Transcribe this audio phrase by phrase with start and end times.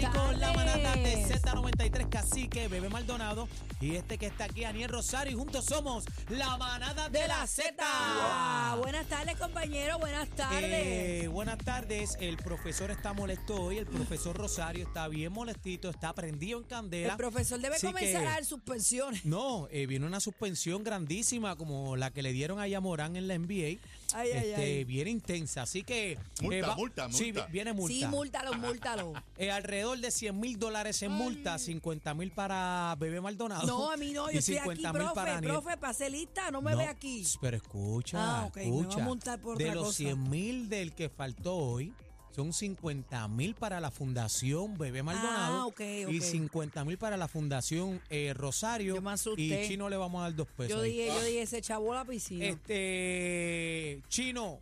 [0.00, 1.42] Rico, la manada de tardes.
[1.42, 3.48] Z93 Cacique, Bebé Maldonado
[3.80, 7.84] y este que está aquí, Aniel Rosario, y juntos somos la manada de, la Z.
[8.80, 9.98] Buenas tardes, compañero.
[9.98, 10.62] Buenas tardes.
[10.72, 16.12] Eh, buenas tardes, el profesor está molesto hoy, el profesor Rosario está bien molestito, está
[16.14, 17.12] prendido en candela.
[17.12, 19.24] el profesor debe Así comenzar que- a dar suspensiones.
[19.24, 23.34] No, eh, viene una suspensión grandísima como la que le dieron a Yamorán en la
[23.34, 23.78] NBA.
[24.12, 24.84] Ay, ay, este, ay.
[24.84, 26.18] Bien intensa, así que...
[26.42, 27.46] Multa, multa, Sí, multa.
[27.46, 27.94] viene multa.
[27.96, 29.12] Sí, múltalo, múltalo.
[29.38, 33.66] Eh, alrededor de 100 mil dólares en multa, 50 mil para Bebé Maldonado.
[33.66, 36.50] No, a mí no, y yo estoy aquí, 50 mil para profe, profe, pasé lista,
[36.50, 37.24] no me No, ve aquí.
[37.40, 38.62] Pero escucha, Ah, ok, me
[39.40, 39.96] por de otra los cosa.
[39.98, 41.92] 100 mil del que faltó hoy,
[42.34, 46.22] son 50 mil para la Fundación Bebé Maldonado Ah, ok, y ok.
[46.22, 48.94] 50 mil para la Fundación eh, Rosario.
[48.94, 49.42] Yo me asusté.
[49.64, 50.70] Y Chino le vamos a dar dos pesos.
[50.76, 50.92] Yo ahí.
[50.92, 52.46] dije, yo dije, se chavó la piscina.
[52.46, 54.60] Este, Chino,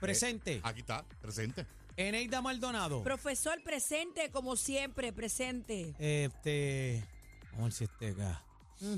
[0.00, 0.60] presente.
[0.62, 1.66] Aquí está, presente.
[1.96, 3.02] Eneida Maldonado.
[3.02, 5.94] Profesor presente, como siempre, presente.
[5.98, 7.04] Este,
[7.52, 8.42] vamos a ver si este acá.
[8.80, 8.96] Mm.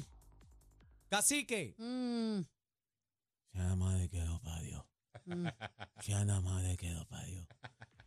[1.08, 1.74] Cacique.
[1.78, 2.40] Mm,
[3.54, 4.82] Ya nada más de quedó para Dios.
[5.26, 5.46] Mm.
[6.06, 7.46] Ya nada más de quedó para Dios.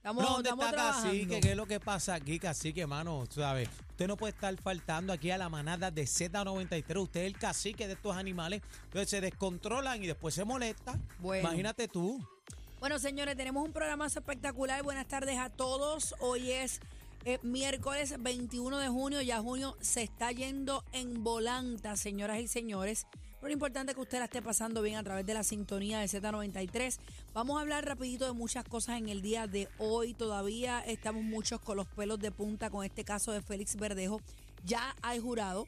[0.05, 1.09] Estamos, No, ¿Dónde estamos está trabajando.
[1.09, 1.39] Cacique?
[1.39, 3.23] ¿Qué es lo que pasa aquí, Cacique, hermano?
[3.29, 3.69] ¿Sabes?
[3.89, 7.01] Usted no puede estar faltando aquí a la manada de Z93.
[7.01, 8.61] Usted es el cacique de estos animales.
[8.83, 10.99] Entonces se descontrolan y después se molesta.
[11.19, 11.47] Bueno.
[11.47, 12.23] Imagínate tú.
[12.79, 14.83] Bueno, señores, tenemos un programa espectacular.
[14.83, 16.13] Buenas tardes a todos.
[16.19, 16.81] Hoy es
[17.23, 19.21] eh, miércoles 21 de junio.
[19.23, 23.07] Ya junio se está yendo en volanta, señoras y señores.
[23.45, 26.07] Pero lo importante que usted la esté pasando bien a través de la sintonía de
[26.07, 26.97] Z93.
[27.31, 30.15] Vamos a hablar rapidito de muchas cosas en el día de hoy.
[30.15, 34.19] Todavía estamos muchos con los pelos de punta con este caso de Félix Verdejo.
[34.63, 35.67] Ya hay jurado.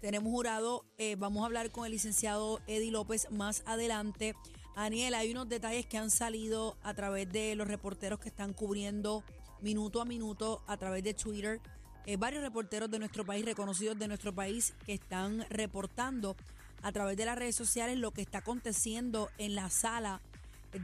[0.00, 4.36] Tenemos jurado, eh, vamos a hablar con el licenciado Eddie López más adelante.
[4.76, 9.24] Aniel, hay unos detalles que han salido a través de los reporteros que están cubriendo
[9.60, 11.60] minuto a minuto a través de Twitter.
[12.06, 16.36] Eh, varios reporteros de nuestro país, reconocidos de nuestro país, que están reportando
[16.82, 20.20] a través de las redes sociales lo que está aconteciendo en la sala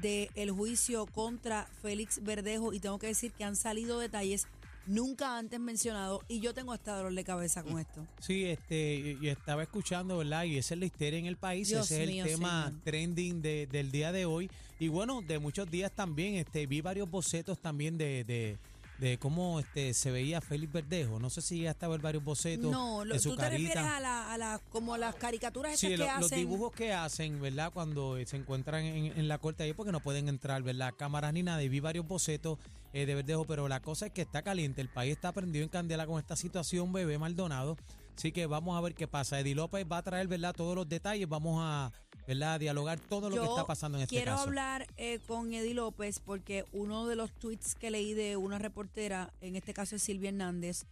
[0.03, 2.73] del juicio contra Félix Verdejo.
[2.73, 4.47] Y tengo que decir que han salido detalles
[4.87, 8.07] nunca antes mencionados y yo tengo hasta dolor de cabeza con esto.
[8.21, 10.45] Sí, este, y estaba escuchando, ¿verdad?
[10.45, 12.81] Y esa es la histeria en el país, Dios ese es mío, el tema señor.
[12.85, 14.49] trending de- del día de hoy.
[14.79, 18.59] Y bueno, de muchos días también, este, vi varios bocetos también de, de,
[18.99, 21.19] de cómo este, se veía Félix Verdejo.
[21.21, 23.69] No sé si ya estaba ver varios bocetos No, lo- de su tú te carita.
[23.69, 26.39] refieres a, la, a la, como las caricaturas Sí, lo- que los hacen.
[26.39, 27.73] dibujos que hacen, ¿verdad?
[27.73, 30.95] Cuando se encuentran en, en la corte ahí, porque no pueden entrar, ¿verdad?
[30.97, 31.63] Cámaras ni nada.
[31.63, 32.59] Y vi varios bocetos
[32.93, 34.81] eh, de Verdejo, pero la cosa es que está caliente.
[34.81, 37.77] El país está prendido en candela con esta situación, bebé Maldonado.
[38.17, 39.39] Así que vamos a ver qué pasa.
[39.41, 40.55] Eddie López va a traer, ¿verdad?
[40.57, 41.29] Todos los detalles.
[41.29, 41.93] Vamos a,
[42.27, 42.61] ¿verdad?
[42.61, 44.45] Dialogar todo lo que está pasando en este quiero caso.
[44.45, 49.33] hablar eh, con Eddie López porque uno de los tweets que leí de una reportera,
[49.41, 50.85] en este caso es Silvia Hernández,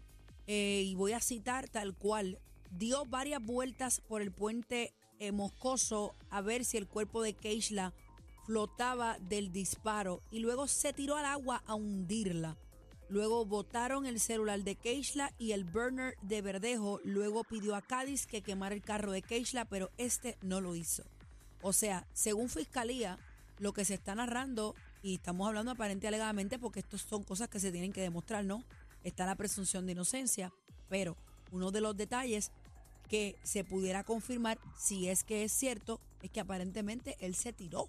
[0.46, 2.38] eh, y voy a citar tal cual,
[2.70, 7.92] dio varias vueltas por el puente eh, Moscoso a ver si el cuerpo de Keishla
[8.44, 12.56] flotaba del disparo y luego se tiró al agua a hundirla.
[13.08, 17.00] Luego botaron el celular de Keishla y el burner de Verdejo.
[17.04, 21.04] Luego pidió a Cádiz que quemara el carro de Keishla, pero este no lo hizo.
[21.66, 23.18] O sea, según fiscalía,
[23.58, 27.58] lo que se está narrando, y estamos hablando aparente alegadamente porque estas son cosas que
[27.58, 28.62] se tienen que demostrar, ¿no?
[29.02, 30.52] Está la presunción de inocencia,
[30.90, 31.16] pero
[31.52, 32.52] uno de los detalles
[33.08, 37.84] que se pudiera confirmar, si es que es cierto, es que aparentemente él se tiró.
[37.84, 37.88] O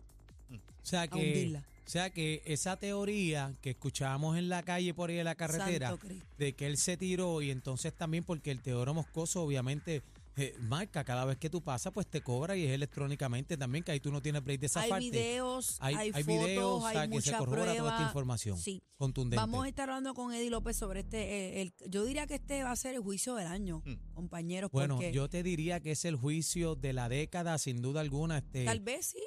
[0.81, 5.25] sea que, o sea que esa teoría que escuchábamos en la calle por ahí de
[5.25, 5.98] la carretera,
[6.38, 10.01] de que él se tiró y entonces también porque el Teodoro Moscoso obviamente
[10.38, 13.92] eh, marca cada vez que tú pasas, pues te cobra y es electrónicamente también, que
[13.92, 15.06] ahí tú no tienes break de esa hay parte.
[15.06, 18.84] videos, hay, hay, hay fotos, videos sea, hay que se corrobora toda esta información Sí.
[18.98, 19.38] contundente.
[19.38, 21.20] Vamos a estar hablando con Eddie López sobre este.
[21.20, 23.96] eh, el, yo diría que este va a ser el juicio del año, Hmm.
[24.14, 24.72] compañeros.
[24.72, 28.38] bueno, porque yo te diría que es el juicio de la década, sin duda alguna.
[28.40, 29.24] Este, tal vez sí.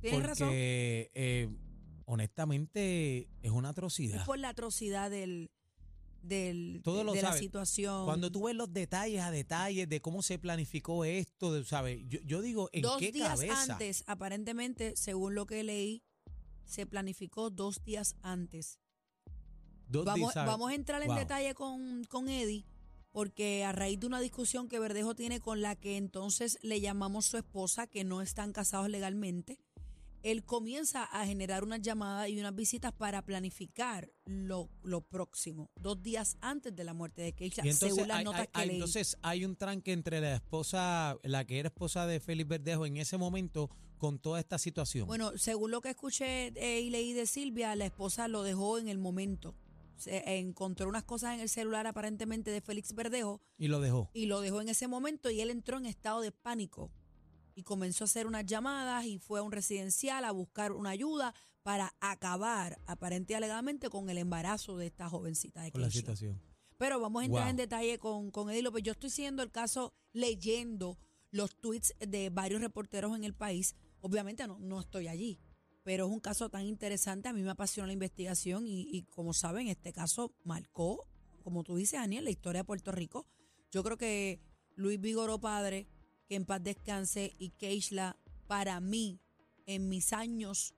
[0.00, 0.48] Tienes razón.
[0.48, 1.48] porque eh,
[2.06, 4.24] honestamente es una Es atrocidad.
[4.26, 5.50] por la atrocidad del,
[6.22, 8.04] del Todo de, lo de la situación.
[8.04, 12.00] Cuando tú ves los detalles a detalles de cómo se planificó esto, de- ¿sabes?
[12.08, 13.72] Yo, yo digo, ¿en dos qué días cabeza?
[13.74, 16.02] antes, aparentemente, según lo que leí,
[16.64, 18.78] se planificó dos días antes.
[19.88, 21.16] Dos Vamos, vamos a entrar en Wow.
[21.18, 22.64] detalle con, con Eddie,
[23.10, 27.26] porque a raíz de una discusión que Verdejo tiene con la que entonces le llamamos
[27.26, 29.58] su esposa, que no están casados legalmente,
[30.22, 36.02] él comienza a generar unas llamadas y unas visitas para planificar lo, lo próximo, dos
[36.02, 38.60] días antes de la muerte de Keisha, Y entonces, según las hay, notas hay- que
[38.60, 38.76] hay- leí.
[38.76, 42.96] entonces hay un tranque entre la esposa, la que era esposa de Félix Verdejo en
[42.98, 45.06] ese momento con toda esta situación.
[45.06, 48.88] Bueno, según lo que escuché eh, y leí de Silvia, la esposa lo dejó en
[48.88, 49.54] el momento.
[49.96, 54.10] Se encontró unas cosas en el celular aparentemente de Félix Verdejo y lo dejó.
[54.14, 56.90] y lo dejó en ese momento y él entró en estado de pánico
[57.54, 61.34] y comenzó a hacer unas llamadas y fue a un residencial a buscar una ayuda
[61.62, 66.40] para acabar aparente y alegadamente con el embarazo de esta jovencita de Con la situación.
[66.78, 67.50] Pero vamos a entrar Wow.
[67.50, 68.82] en detalle con, con Eddie López.
[68.82, 70.98] Yo estoy siguiendo el caso leyendo
[71.30, 73.76] los tweets de varios reporteros en el país.
[74.00, 75.38] Obviamente no, no estoy allí,
[75.84, 77.28] pero es un caso tan interesante.
[77.28, 81.06] A mí me apasiona la investigación y, y como saben, este caso marcó,
[81.44, 83.26] como tú dices, Daniel, la historia de Puerto Rico.
[83.70, 84.40] Yo creo que
[84.74, 85.86] Luis Vigoró padre,
[86.30, 88.16] que en paz descanse, y Keishla,
[88.46, 89.18] para mí,
[89.66, 90.74] en mis años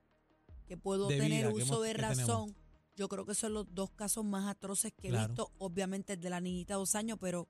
[0.67, 2.57] que puedo De tener vida que uso hemos- de que razón,
[2.97, 5.29] yo creo que son los dos casos más atroces que he Claro.
[5.29, 5.53] visto.
[5.59, 7.49] Obviamente el de la niñita de dos años, pero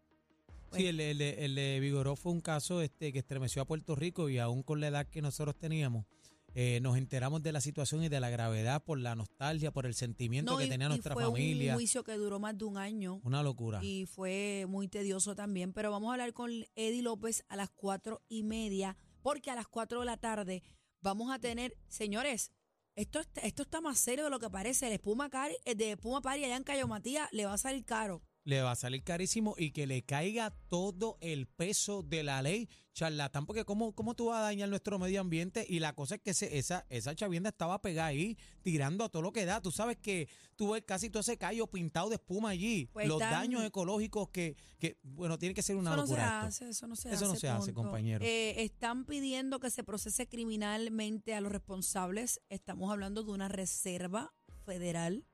[0.73, 3.95] Sí, el, el, de- el de Vigoró fue un caso este, que estremeció a Puerto
[3.95, 6.05] Rico y aún con la edad que nosotros teníamos,
[6.55, 9.95] eh, nos enteramos de la situación y de la gravedad por la nostalgia, por el
[9.95, 11.73] sentimiento no, que y- tenía y nuestra fue familia.
[11.73, 13.81] un juicio que duró más de un año Una locura.
[13.83, 15.73] y fue muy tedioso también.
[15.73, 19.69] Pero vamos a hablar con Eddie López a las cuatro y media, porque a las
[19.69, 20.63] cuatro de la tarde
[21.01, 22.51] vamos a tener, señores,
[22.95, 24.87] esto, está- esto está más serio de lo que parece.
[24.89, 27.85] El espuma cari, el de espuma pari allá en Cayo Matías le va a salir
[27.85, 28.23] caro.
[28.45, 32.69] Le va a salir carísimo y que le caiga todo el peso de la ley
[32.93, 35.65] charlatán, porque ¿cómo, cómo tú vas a dañar nuestro medio ambiente?
[35.69, 39.23] Y la cosa es que ese- esa, esa chavienda estaba pegada ahí, tirando a todo
[39.23, 39.63] lo que da.
[39.63, 42.91] Tú sabes que tú ves casi todo ese callo pintado de espuma allí.
[42.93, 46.69] Pues Los daños ecológicos que, que, bueno, tiene que ser una Eso no se hace,
[46.69, 47.27] eso no se Eso hace.
[47.27, 48.25] no se hace, compañero.
[48.25, 52.41] Eh, están pidiendo que se procese criminalmente a los responsables.
[52.49, 54.35] Estamos hablando de una reserva
[54.65, 55.25] federal.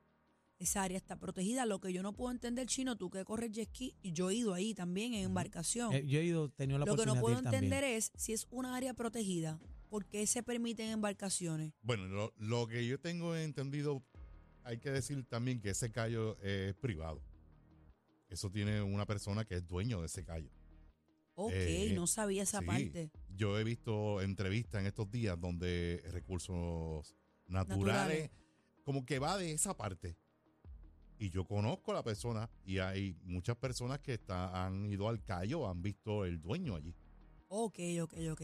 [0.59, 1.67] Esa área está protegida.
[1.67, 4.35] Lo que yo no puedo entender, chino, tú que corres jet ski, y yo he
[4.35, 5.93] ido ahí también en embarcación.
[5.95, 7.65] Eh, yo he ido, tenido la Lo que no puedo también.
[7.65, 11.73] entender es si es una área protegida, ¿por qué se permiten embarcaciones?
[11.83, 14.03] Bueno, lo, lo que yo tengo entendido,
[14.65, 17.23] hay que decir también que ese callo es privado.
[18.29, 20.51] Eso tiene una persona que es dueño de ese callo.
[21.35, 23.11] Ok, Eh, no sabía esa Sí, parte.
[23.37, 27.15] Yo he visto entrevistas en estos días donde recursos
[27.47, 28.31] naturales, Naturales.
[28.83, 30.17] como que va de esa parte.
[31.19, 35.23] Y yo conozco a la persona y hay muchas personas que está- han ido al
[35.25, 36.95] callo, han visto el dueño allí.
[37.49, 38.41] Ok, ok, ok.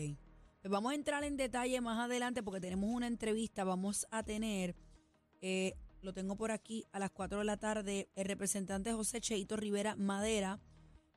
[0.61, 3.65] Pues vamos a entrar en detalle más adelante porque tenemos una entrevista.
[3.65, 4.75] Vamos a tener,
[5.41, 9.57] eh, lo tengo por aquí, a las 4 de la tarde, el representante José Cheito
[9.57, 10.59] Rivera Madera,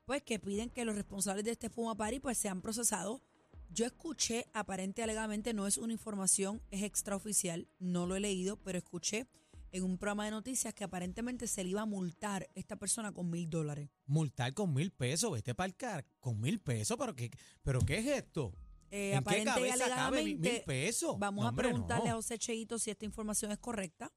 [0.05, 3.21] pues que piden que los responsables de este Puma Party pues sean procesados.
[3.69, 8.77] Yo escuché, aparente alegadamente, no es una información, es extraoficial, no lo he leído, pero
[8.77, 9.27] escuché
[9.71, 13.29] en un programa de noticias que aparentemente se le iba a multar esta persona con
[13.29, 13.89] mil dólares.
[14.05, 17.31] Multar con mil pesos, vete para el car, con mil pesos, pero ¿qué,
[17.63, 18.53] pero ¿qué es esto?
[18.89, 21.19] Eh, ¿En qué cabeza cabe mil, mil pesos?
[21.19, 22.11] Vamos No, a preguntarle no.
[22.11, 24.11] a José Cheito si esta información es correcta.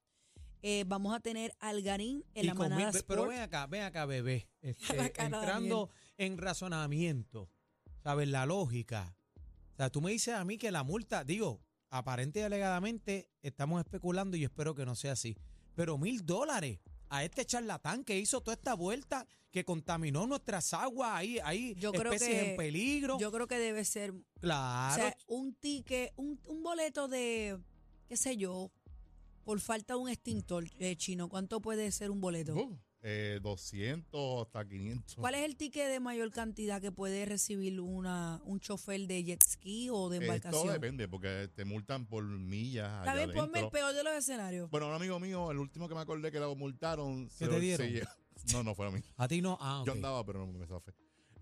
[0.62, 3.66] Eh, vamos a tener al Garín en Y la mil manada pe- pero ven acá,
[3.66, 4.48] ven acá, bebé.
[4.62, 5.88] Este, entrando
[6.18, 7.50] en razonamiento,
[8.02, 8.28] ¿sabes?
[8.28, 9.16] La lógica.
[9.72, 11.60] O sea, tú me dices a mí que la multa, digo,
[11.90, 15.36] aparente y alegadamente estamos especulando y espero que no sea así.
[15.74, 16.78] Pero mil dólares
[17.08, 21.90] a este charlatán que hizo toda esta vuelta, que contaminó nuestras aguas, ahí hay Yo
[21.92, 23.18] creo especies que- en peligro.
[23.18, 24.94] Yo creo que debe ser o claro.
[25.02, 27.58] sea, un ticket, un, un boleto de,
[28.08, 28.70] qué sé yo,
[29.44, 31.28] por falta de un extintor eh, chino.
[31.28, 32.54] ¿Cuánto puede ser un boleto?
[32.54, 35.16] Uh, eh, 200 hasta 500.
[35.16, 39.42] ¿Cuál es el ticket de mayor cantidad que puede recibir una, un chofer de jet
[39.42, 40.62] ski o de Eh, embarcación?
[40.64, 43.02] todo depende, porque te multan por millas.
[43.14, 44.70] Bien, ponme el peor de los escenarios.
[44.70, 47.28] Bueno, un amigo mío, el último que me acordé que lo multaron.
[47.38, 47.88] ¿Qué te dieron?
[48.52, 49.00] no, no fue a mí.
[49.16, 49.56] A ti no.
[49.60, 50.92] Ah, Yo andaba, pero no me zafé.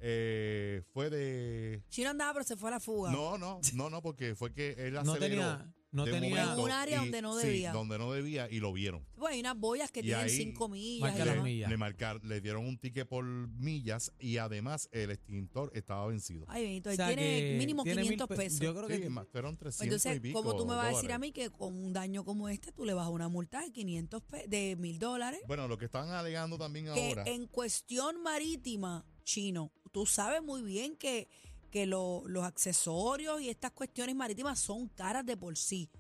[0.00, 1.82] Eh, fue de...
[1.88, 3.10] Chino andaba, pero se fue a la fuga.
[3.10, 6.61] No, no, no, no, porque fue que él No aceleró tenía, no de tenía momento
[6.61, 7.73] En un área donde no sí, debía.
[7.73, 9.07] donde no debía y lo vieron.
[9.16, 11.00] Pues hay unas boyas que Y tienen ahí 5 millas.
[11.00, 11.45] marca y las demás.
[11.45, 11.71] millas.
[11.71, 16.45] Le marcar, le dieron un ticket por millas y además el extintor estaba vencido.
[16.49, 18.61] Ay, Benito, O él sea tiene que mínimo tiene mil 500 pe- pesos.
[18.61, 21.02] Yo creo que más, fueron 300 Entonces, y pico ¿cómo tú me vas a decir
[21.09, 21.14] dólares.
[21.16, 23.73] a mí que con un daño como este tú le vas a una multa de
[23.73, 25.40] 500 pe- de mil dólares?
[25.47, 27.25] Bueno, lo que están alegando también Que ahora.
[27.26, 31.28] en cuestión marítima, chino, tú sabes muy bien que,
[31.70, 35.90] que lo- los accesorios y estas cuestiones marítimas son caras de por sí.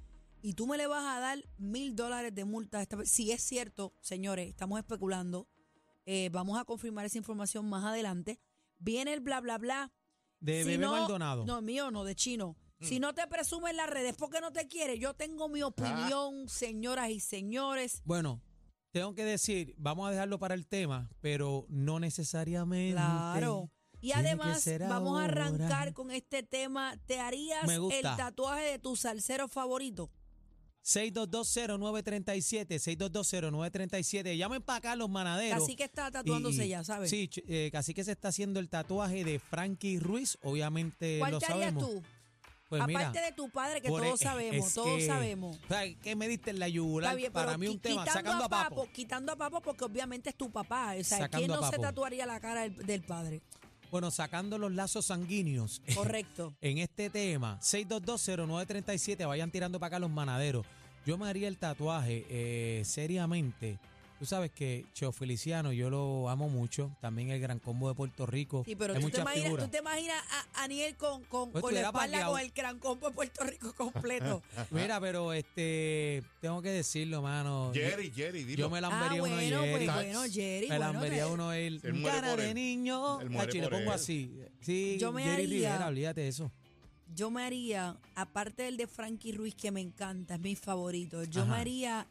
[0.42, 3.32] Y tú me le vas a dar mil dólares de multa a esta pe- Si
[3.32, 5.46] es cierto, señores, estamos especulando.
[6.10, 8.40] eh, vamos a confirmar esa información más adelante.
[8.78, 9.92] Viene el bla, bla, bla.
[10.40, 11.44] de Si Bebé no- Maldonado.
[11.44, 12.56] No, mío no, de chino.
[12.78, 12.84] Mm.
[12.84, 16.48] Si no te presume en las redes porque no te quiere, yo tengo mi opinión,
[16.48, 18.00] señoras y señores.
[18.04, 18.40] Bueno,
[18.92, 22.92] tengo que decir, vamos a dejarlo para el tema, pero no necesariamente.
[22.94, 23.70] Claro.
[24.00, 26.96] Y además, vamos a arrancar con este tema.
[27.06, 30.10] ¿Te harías el tatuaje de tu salsero favorito?
[30.84, 34.36] 6220937, 6220937.
[34.36, 35.62] Llamen para acá los manaderos.
[35.62, 37.10] Así que está tatuándose Y- ya, ¿sabes?
[37.10, 41.38] Sí, eh, casi que se está haciendo el tatuaje de Frankie Ruiz, obviamente ¿Cuál lo
[41.40, 41.90] te harías sabemos.
[41.90, 42.02] tú?
[42.68, 45.56] Pues mira, Aparte de tu padre, que todos e- sabemos, todos que- sabemos.
[45.56, 48.44] o sea, que me diste en la yugular bien, para mí un tema, quitando sacando
[48.44, 48.86] a Papo.
[48.92, 50.94] Quitando a Papo porque obviamente es tu papá.
[51.00, 53.40] O sea, ¿quién no se tatuaría la cara del, del padre?
[53.90, 55.80] Bueno, sacando los lazos sanguíneos.
[55.94, 56.54] Correcto.
[56.60, 57.58] en este tema.
[57.60, 60.66] 6220937, vayan tirando para acá los manaderos.
[61.06, 63.78] Yo me haría el tatuaje eh, seriamente.
[64.18, 66.90] Tú sabes que Cheo Feliciano, yo lo amo mucho.
[67.00, 68.64] También el Gran Combo de Puerto Rico.
[68.66, 69.64] Sí, pero Hay tú te, muchas imaginas, figuras.
[69.66, 73.08] tú te imaginas a Aniel con, con, Pues con la espalda con el gran combo
[73.08, 74.42] de Puerto Rico completo.
[74.72, 77.70] Mira, pero este, tengo que decirlo, mano.
[77.72, 78.62] Jerry, Jerry, dilo.
[78.62, 79.86] Yo me ah, lambería uno bueno, de pues Jerry.
[79.94, 80.68] bueno, Jerry.
[80.68, 81.80] me bueno, lambería te- uno él.
[81.84, 82.54] Él Cara de él.
[82.56, 83.20] niño.
[83.20, 83.88] Él Ay, le pongo él.
[83.90, 84.32] así.
[84.60, 86.50] Sí, Yo me Jerry haría- Rivera, olvídate de eso.
[87.14, 91.42] Yo me haría, aparte del de Frankie Ruiz, que me encanta, es mi favorito, yo
[91.42, 91.52] Ajá.
[91.52, 92.06] me haría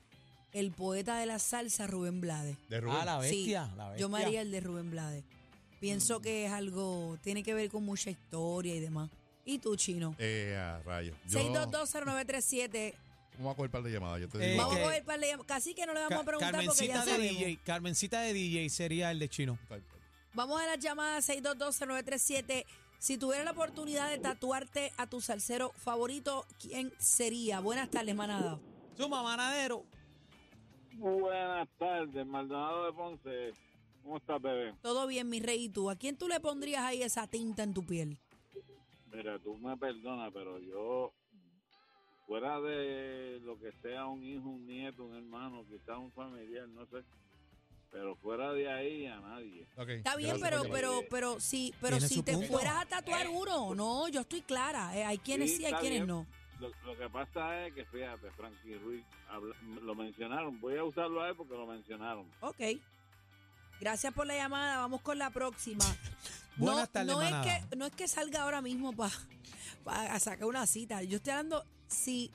[0.54, 2.58] el poeta de la salsa, Rubén Blades.
[2.70, 2.98] De Rubén.
[3.02, 4.02] Ah, la Sí, bestia, la bestia.
[4.02, 5.24] Yo me haría el de Rubén Blades.
[5.24, 5.80] Mm.
[5.80, 9.10] Pienso que es algo, tiene que ver con mucha historia y demás.
[9.46, 10.16] ¿Y tú, Chino?
[10.20, 11.16] Eh, a rayos.
[11.28, 12.94] Yo, 6220937.
[13.38, 14.20] Vamos a coger un par de llamadas.
[14.22, 14.64] Yo te Eh, digo.
[14.64, 16.94] Vamos a coger par de llam- Casi que no le vamos a preguntar porque Carmencita
[16.94, 17.40] ya de sabemos.
[17.40, 19.60] DJ, Carmencita de DJ sería el de Chino.
[20.34, 22.66] Vamos a las llamadas 6220937.
[23.00, 27.60] Si tuviera la oportunidad de tatuarte a tu salsero favorito, ¿quién sería?
[27.60, 28.60] Buenas tardes, manada.
[28.98, 29.86] Suma manadero.
[30.98, 33.54] Buenas tardes, Maldonado de Ponce.
[34.04, 34.74] ¿Cómo estás, bebé?
[34.82, 35.66] Todo bien, mi rey.
[35.66, 35.90] ¿Y tú?
[35.90, 38.18] ¿A quién tú le pondrías ahí esa tinta en tu piel?
[39.14, 41.12] Mira, tú me perdonas, pero yo,
[42.26, 46.86] fuera de lo que sea un hijo, un nieto, un hermano, quizás un familiar, no
[46.88, 47.04] sé,
[47.92, 49.68] pero fuera de ahí a nadie.
[49.88, 52.48] Está bien, pero, pero, pero si, pero si te punto.
[52.48, 54.96] fueras a tatuar uno, no, yo estoy clara.
[54.98, 56.08] eh, hay quienes Sí, sí, hay quienes bien.
[56.08, 56.26] no.
[56.60, 60.60] Lo, lo que pasa es que, fíjate, Frankie Ruiz, habla- lo mencionaron.
[60.60, 62.26] Voy a usarlo a él porque lo mencionaron.
[62.42, 62.60] Ok.
[63.80, 64.78] Gracias por la llamada.
[64.78, 65.84] Vamos con la próxima.
[66.58, 67.36] No, Buenas tardes, no es
[67.70, 68.92] que no es que salga ahora mismo
[69.84, 71.04] para sacar una cita.
[71.04, 72.32] Yo estoy hablando si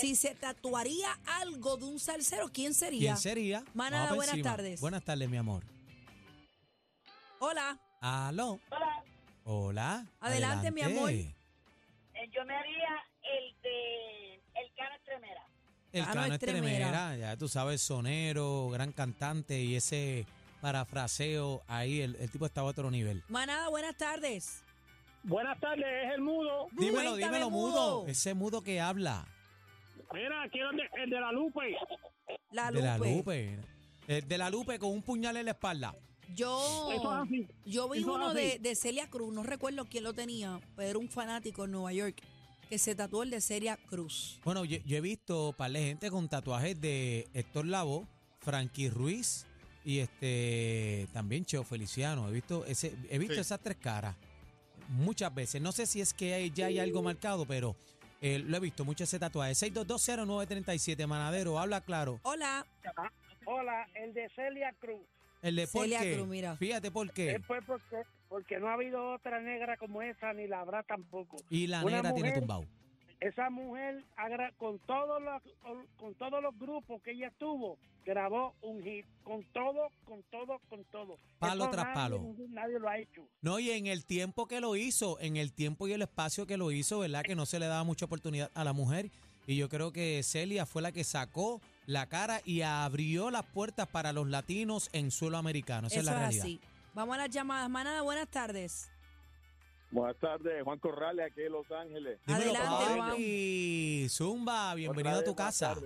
[0.00, 3.12] si se tatuaría algo de un salsero, ¿quién sería?
[3.12, 3.62] ¿Quién sería?
[3.74, 4.56] Manada, Vamos pa' buenas encima.
[4.56, 4.80] tardes.
[4.80, 5.64] Buenas tardes, mi amor.
[7.40, 7.78] Hola.
[8.00, 8.58] Aló.
[8.70, 9.02] Hola.
[9.44, 10.06] Hola.
[10.20, 11.10] Adelante, mi amor.
[11.10, 11.34] Eh,
[12.34, 12.88] Yo me haría
[13.72, 15.46] el de el Cano Estremera.
[15.92, 16.66] El Cano Cano Estremera.
[16.86, 20.26] Estremera, ya tú sabes, sonero, gran cantante y ese
[20.60, 23.22] parafraseo ahí, el, el tipo estaba a otro nivel.
[23.28, 24.62] Manada, buenas tardes.
[25.24, 26.68] Buenas tardes, es el mudo.
[26.72, 27.70] Dímelo, Cuéntame, dímelo, mudo.
[28.00, 28.06] mudo.
[28.08, 29.26] Ese mudo que habla.
[30.12, 31.76] Mira, quiero el de, el de la Lupe.
[32.50, 33.58] La De la Lupe.
[34.06, 35.94] El de la Lupe con un puñal en la espalda.
[36.34, 36.90] Yo.
[37.64, 41.08] Yo vi uno de, de Celia Cruz, no recuerdo quién lo tenía, pero era un
[41.08, 42.20] fanático en Nueva York
[42.72, 44.40] que se tatuó el de Celia Cruz.
[44.44, 48.06] Bueno, yo, yo he visto par de gente con tatuajes de Héctor Lavoe,
[48.40, 49.44] Frankie Ruiz
[49.84, 52.26] y este también Cheo Feliciano.
[52.30, 53.40] He visto ese, he visto Sí.
[53.40, 54.16] esas tres caras
[54.88, 55.60] muchas veces.
[55.60, 57.76] No sé si es que hay- ya hay algo marcado, pero
[58.22, 59.52] eh, lo he visto mucho ese tatuaje.
[59.54, 62.20] 6220937 Manadero, habla claro.
[62.22, 62.66] Hola,
[63.44, 65.02] Hola, el de Celia Cruz.
[65.42, 66.14] El de por Celia qué.
[66.14, 66.56] Cruz, mira.
[66.56, 67.32] Fíjate por qué.
[67.32, 67.96] Es pues porque,
[68.28, 71.36] porque no ha habido otra negra como esa, ni la habrá tampoco.
[71.50, 72.64] Y la una negra tiene tumbado.
[73.20, 74.02] Esa mujer,
[74.58, 75.42] con todos los
[75.96, 79.04] con todos los grupos que ella tuvo, grabó un hit.
[79.22, 81.16] Con todo, con todo, con todo.
[81.38, 82.34] Palo Eso tras nadie- palo.
[82.48, 83.22] Nadie lo ha hecho.
[83.40, 86.56] No, y en el tiempo que lo hizo, en el tiempo y el espacio que
[86.56, 87.22] lo hizo, ¿verdad?
[87.22, 89.10] Que no se le daba mucha oportunidad a la mujer.
[89.46, 93.88] Y yo creo que Celia fue la que sacó la cara y abrió las puertas
[93.88, 95.88] para los latinos en suelo americano.
[95.88, 96.44] Esa eso es la realidad.
[96.44, 96.60] así.
[96.94, 97.70] Vamos a las llamadas.
[97.70, 98.90] Manada, buenas tardes.
[99.90, 102.18] Buenas tardes, Juan Corrales, aquí de Los Ángeles.
[102.26, 103.98] Dímelo, Adelante.
[103.98, 104.08] Juan.
[104.08, 105.76] Zumba, bienvenido a tu casa.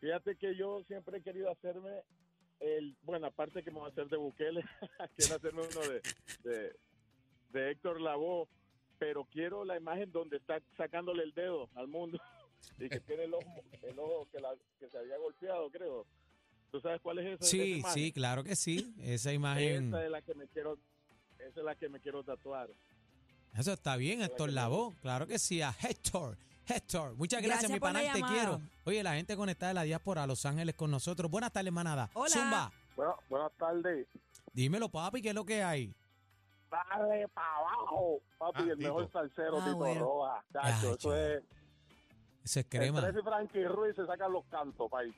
[0.00, 2.02] Fíjate que yo siempre he querido hacerme
[2.60, 4.62] el, bueno, aparte que me voy a hacer de Bukele,
[5.16, 6.02] quiero hacerme uno de,
[6.44, 6.76] de,
[7.50, 8.46] de Héctor Lavoe,
[8.98, 12.20] pero quiero la imagen donde está sacándole el dedo al mundo
[12.78, 16.06] y que tiene el ojo, el ojo que, la- que se había golpeado, creo.
[16.70, 17.34] ¿Tú sabes cuál es esa?
[17.44, 17.94] esa Sí, imagen?
[17.94, 18.94] sí, claro que sí.
[19.00, 19.88] Esa imagen.
[19.88, 20.78] Esa es la que me quiero,
[21.38, 22.70] esa es la que me quiero tatuar.
[23.56, 24.94] Eso está bien, Héctor que Lavoe.
[25.00, 26.36] Claro que sí, a Héctor.
[26.68, 28.60] Héctor, muchas gracias, Gracias mi la panal, te quiero.
[28.84, 31.28] Oye, la gente conectada de la diáspora a Los Ángeles con nosotros.
[31.28, 32.08] Buenas tardes, manada.
[32.14, 32.28] Hola.
[32.30, 34.06] Zumba, Bueno, buenas tardes.
[34.52, 35.92] dímelo, papi, ¿qué es lo que hay?
[36.70, 39.18] Dale para abajo, papi, Ah, el mejor Tito.
[39.18, 40.00] salsero, Ah, Tito bueno.
[40.02, 40.44] Roja.
[40.52, 41.42] Chacho, Ay, eso es.
[42.44, 42.98] Ese es crema.
[42.98, 45.14] Entre ese y Frankie Ruiz se sacan los cantos, país.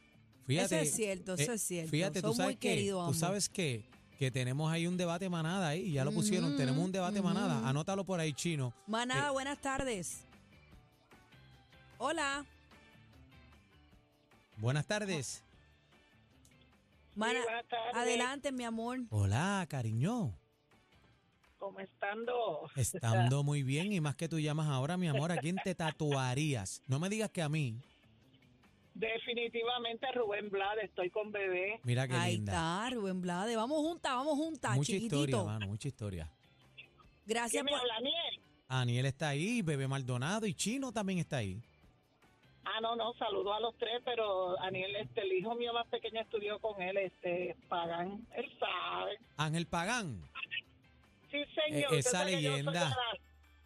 [0.47, 1.91] Fíjate, eso es cierto, eso eh, es cierto.
[1.91, 2.57] Fíjate, Son tú sabes muy
[3.07, 3.85] tú sabes que,
[4.19, 7.67] que tenemos ahí un debate manada ahí, ya lo pusieron, Ujú, tenemos un debate manada.
[7.69, 8.73] Anótalo por ahí, chino.
[8.87, 9.33] Manada, Eh.
[9.33, 10.25] buenas tardes.
[11.99, 12.45] Hola.
[14.57, 15.43] Buenas tardes.
[17.15, 17.95] Mana- buenas tardes.
[17.95, 18.99] adelante, mi amor.
[19.11, 20.35] Hola, cariño.
[21.63, 22.69] ¿Cómo estando?
[22.75, 26.83] Estando muy bien y más que tú llamas ahora, mi amor, ¿a quién te tatuarías?
[26.89, 27.77] No me digas que a mí.
[28.95, 31.79] Definitivamente Rubén Blades, estoy con bebé.
[31.85, 32.51] Mira qué Ahí linda.
[32.53, 33.55] está, Rubén Blades.
[33.55, 35.23] Vamos juntas, vamos juntas, Mucha chiquitito.
[35.23, 36.29] historia, mano, mucha historia.
[37.27, 37.81] Gracias ¿Quién me por...
[37.81, 38.41] habla, Aniel?
[38.67, 41.63] Aniel está ahí, Bebé Maldonado y Chino también está ahí.
[42.65, 46.23] Ah, no, no, saludo a los tres, pero Aniel, este, el hijo mío más pequeño
[46.23, 49.19] estudió con él, este, Pagan, él sabe.
[49.37, 50.23] Ángel Pagán.
[51.69, 51.95] Señor.
[51.95, 52.97] Eh, esa leyenda.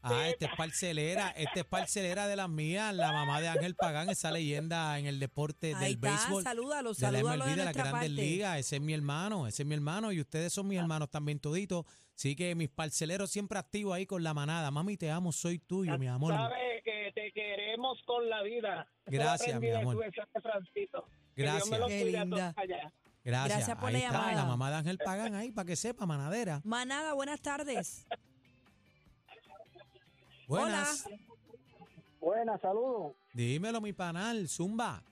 [0.08, 4.08] Ah, este es parcelera, este es parcelera de las mías, la mamá de Ángel Pagán,
[4.08, 6.42] esa leyenda en el deporte Ahí del está, béisbol.
[6.44, 8.08] salúdalo, de la salúdalo MLB, de de las grandes parte.
[8.10, 10.68] ligas, ese es mi hermano, ese es mi hermano y ustedes son Ah.
[10.68, 11.86] mis hermanos también toditos.
[12.14, 14.70] Así que mis parceleros siempre activos ahí con la manada.
[14.70, 16.32] Mami, te amo, soy tuyo, mi amor.
[16.34, 18.86] Sabe que te queremos con la vida.
[19.06, 19.98] Gracias, mi amor.
[21.34, 21.68] Gracias.
[21.68, 22.54] me lo Qué linda.
[23.26, 23.56] Gracias.
[23.58, 24.34] Gracias por ahí la está, llamada.
[24.34, 26.60] la mamá de Ángel Pagán ahí, para que sepa, manadera.
[26.62, 28.06] Manada, buenas tardes.
[30.46, 31.08] Buenas.
[32.20, 33.14] Buenas, saludos.
[33.32, 35.02] Dímelo, mi panal, Zumba.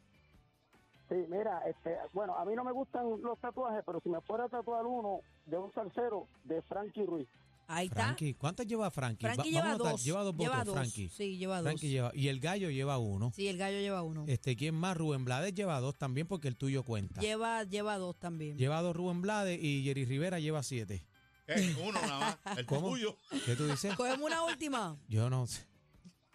[1.09, 4.45] Sí, mira, este, bueno, a mí no me gustan los tatuajes, pero si me fuera
[4.45, 7.29] a tatuar uno de un salsero de Frankie Ruiz.
[7.67, 8.03] Ahí está.
[8.05, 9.25] Frankie, ¿cuántas lleva Frankie?
[9.27, 10.05] Frankie Va- lleva vamos a notar, dos.
[10.05, 10.75] Lleva dos lleva votos, dos.
[10.75, 11.09] Frankie.
[11.09, 11.65] Sí, lleva dos.
[11.65, 13.33] Frankie lleva, y el gallo lleva uno.
[13.35, 14.25] Sí, el gallo lleva uno.
[14.29, 14.97] Este, ¿quién más?
[14.97, 17.21] Rubén Blades lleva dos también porque el tuyo cuenta.
[17.21, 18.59] Lleva, lleva dos también.
[18.59, 21.07] Lleva dos Rubén Blades y Jerry Rivera lleva siete.
[21.47, 22.59] Eh, uno nada más.
[22.59, 22.89] El ¿Cómo?
[22.91, 23.17] tuyo.
[23.45, 23.95] ¿Qué tú dices?
[23.97, 24.97] Cogemos una última.
[25.09, 25.67] Yo no sé.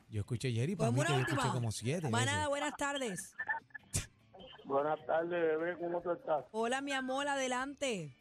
[0.09, 1.53] Yo escuché Jerry, para mí Cogemos que una yo escuché última.
[1.53, 2.09] como siete.
[2.09, 2.49] Manada, eso.
[2.49, 3.33] buenas tardes.
[4.65, 6.45] Buenas tardes, bebé, ¿cómo tú estás?
[6.51, 8.15] Hola, mi amor, adelante.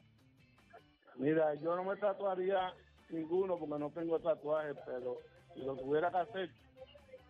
[1.19, 2.73] Mira, yo no me tatuaría
[3.11, 5.19] ninguno porque no tengo tatuajes, pero
[5.55, 6.51] si lo tuviera que hacer,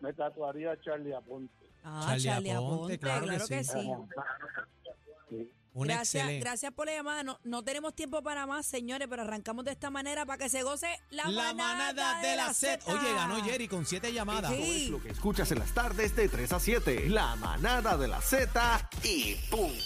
[0.01, 1.53] me tatuaría a Charlie Aponte.
[1.83, 3.91] Ah, Charlie Charlie Aponte, Aponte, claro claro, que que sí.
[5.71, 6.39] Un Gracias, excelente.
[6.39, 7.23] gracias por la llamada.
[7.23, 10.63] No, no tenemos tiempo para más, señores, pero arrancamos de esta manera para que se
[10.63, 12.91] goce la, La manada de la Z.
[12.91, 14.51] Oye, ganó Jerry con siete llamadas.
[14.51, 14.87] Sí.
[14.89, 17.09] Lo que escuchas en las tardes de 3 a 7.
[17.09, 19.83] La manada de la Z y punto.